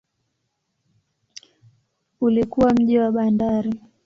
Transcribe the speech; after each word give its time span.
Ulikuwa 2.21 2.73
mji 2.73 2.97
wa 2.97 3.11
bandari. 3.11 3.81